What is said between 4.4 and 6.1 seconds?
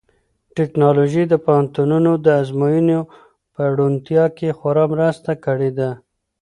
خورا مرسته کړې ده.